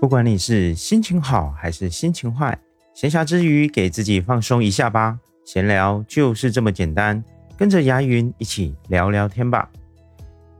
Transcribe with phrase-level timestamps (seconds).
[0.00, 2.58] 不管你是心情好还是心情坏，
[2.94, 5.18] 闲暇之余给自己放松一下吧。
[5.44, 7.22] 闲聊就是这么简单，
[7.54, 9.68] 跟着牙云一起聊聊天吧。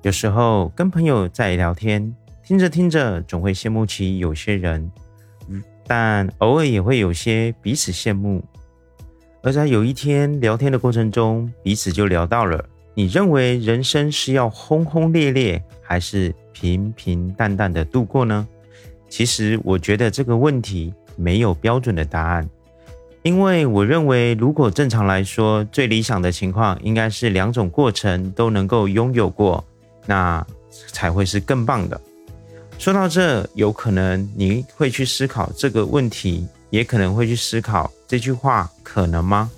[0.03, 2.15] 有时候跟朋友在聊天，
[2.45, 4.93] 听着听着总会羡慕起有些人，
[5.87, 8.45] 但偶尔也会有些彼此羡慕。
[9.43, 12.63] 而在有一天聊天的过程中，彼此就聊到了：
[12.93, 18.47] 你认为人生是要轰轰烈烈，还是平平淡淡的度过呢？
[19.11, 22.49] 其实我觉得这个问题没有标准的答案，
[23.23, 29.63] 因为我认为，如果正常来说，最理想的情况应该是两种过程都能够拥有过，
[30.07, 32.01] 那才会是更棒的。
[32.79, 36.47] 说到这，有可能你会去思考这个问题。
[36.71, 39.51] 也可能会去思考这句话可能吗？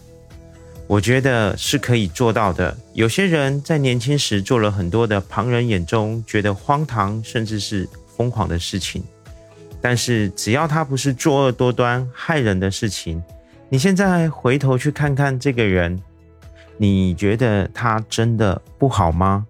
[0.87, 2.75] 我觉得是可以做到的。
[2.95, 9.05] 有些人在年轻时做了很多的旁人眼中觉得荒唐甚至是疯狂的事情，
[9.83, 13.23] 但是只要他不是作恶多端害人的事情，
[13.69, 16.01] 你现在回头去看看这个人，
[16.79, 19.47] 你觉得他真的不好吗？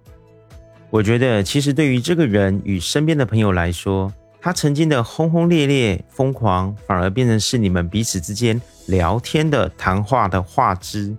[0.91, 4.12] 我觉得其实对于这个人与身边的朋友来说。
[4.45, 11.17] 他曾经的轰轰烈烈、疯狂，反而变成是你们彼此之间聊天的谈话的话之。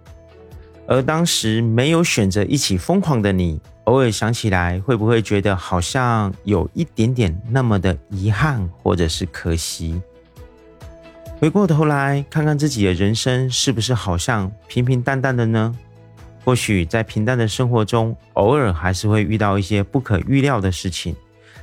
[0.87, 10.01] 而当时没有选择一起疯狂的你，偶尔想起来，会不会觉得好像有一点点那么的遗憾，或者是可惜？
[11.39, 15.75] 回过头来看看自己的人生，是不是好像平平淡淡的呢？
[16.45, 21.15] 或许在平淡的生活中，偶尔还是会遇到一些不可预料的事情。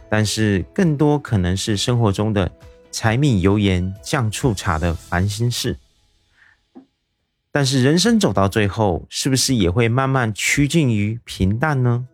[0.08, 2.50] 但是更多可能是生活中的
[2.90, 5.76] 柴米油盐酱醋茶的烦心事。
[7.52, 12.06] 但是人生走到最后，是不是也会慢慢趋近于平淡呢？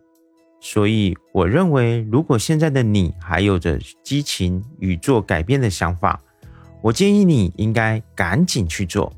[0.59, 6.19] 所以我认为，如果现在的你还有着激情与做改变的想法，
[6.81, 9.13] 我建议你应该赶紧去做，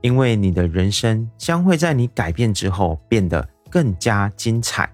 [0.00, 4.90] 因为你的人生将会在你改变之后变得更加精彩。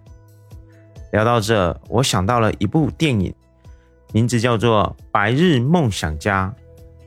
[1.12, 3.32] 聊到这，我想到了一部电影，
[4.12, 6.52] 名字叫做《白日梦想家》，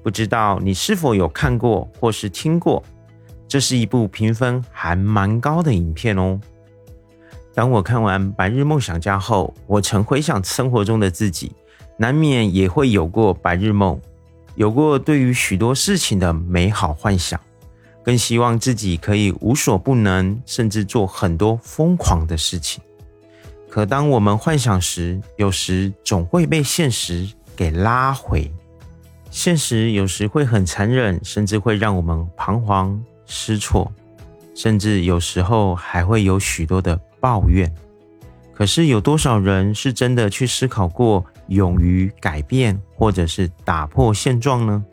[0.01, 2.81] 不知道你是否有看过或是听过？
[3.47, 6.39] 这是一部评分还蛮高的影片哦。
[7.53, 11.51] 当我看完《白日梦想家》后，我曾回想生活中的自己，
[11.97, 14.01] 难免也会有过白日梦，
[14.55, 17.39] 有过对于许多事情的美好幻想，
[18.01, 22.81] 更希望自己可以无所不能，甚至做很多疯狂的事情。
[23.69, 28.51] 可当我们幻想时，有时总会被现实给拉回。
[29.29, 33.91] 现实有时会很残忍，甚至会让我们彷徨失措，
[34.55, 37.73] 甚至有时候还会有许多的抱怨。
[38.53, 44.85] 可是有多少人是真的去思考过，勇于改变或者是打破现状呢？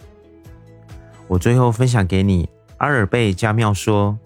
[1.29, 2.49] 我最后分享给你，
[2.79, 4.19] 阿尔贝加缪说。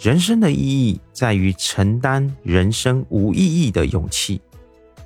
[0.00, 4.40] 人生的意义在于承担人生无意义的勇气。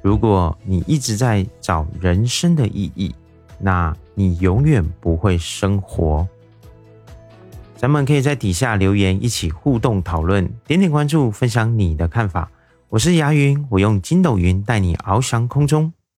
[0.01, 3.15] 如果你一直在找人生的意义，
[3.59, 6.27] 那你永远不会生活。
[7.79, 12.51] 咱们可以在底下留言，一起互动讨论，点点关注，分享你的看法。
[12.89, 15.93] 我是牙云，我用筋斗云带你翱翔空中。